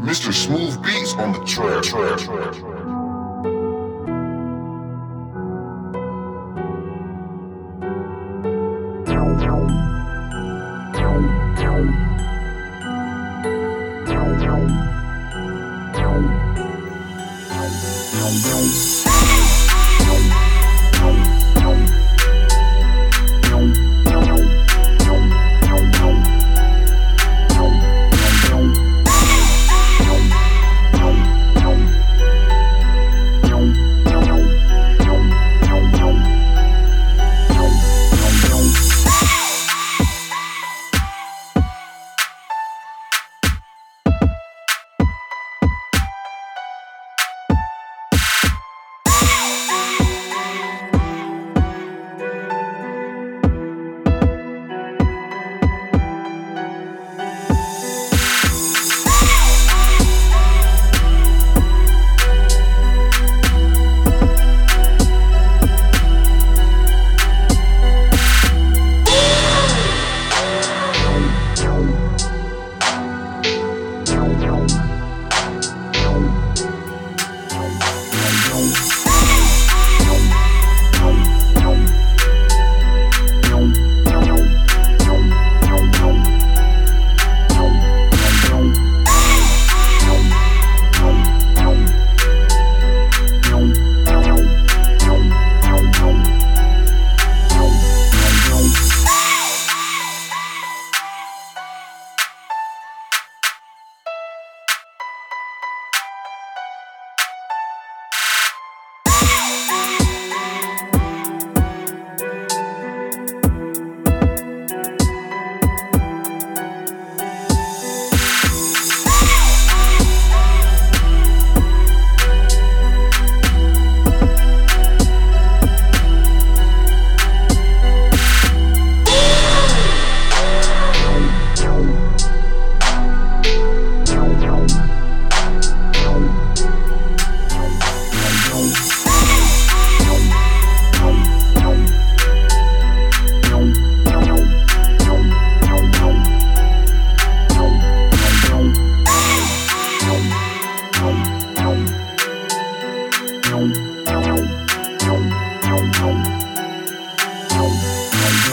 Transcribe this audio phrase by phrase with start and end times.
[0.00, 0.32] Mr.
[0.32, 1.84] Smooth Beats on the track.
[1.84, 2.94] track, track, track.
[18.56, 19.03] Thank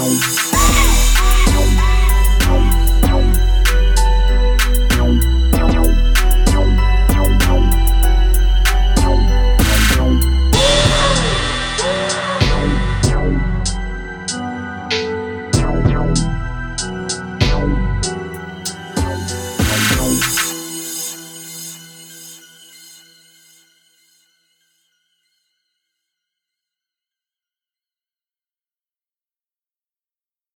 [0.02, 0.51] Thank